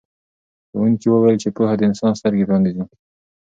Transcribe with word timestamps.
ښوونکي 0.69 1.07
وویل 1.09 1.37
چې 1.43 1.49
پوهه 1.55 1.75
د 1.77 1.81
انسان 1.89 2.11
سترګې 2.19 2.47
پرانیزي. 2.47 2.83